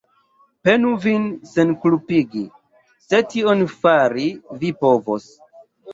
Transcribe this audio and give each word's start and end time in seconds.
Penu 0.67 0.93
vin 1.03 1.27
senkulpigi, 1.51 2.43
se 3.09 3.19
tion 3.35 3.63
fari 3.77 4.29
vi 4.65 4.73
povos. 4.85 5.29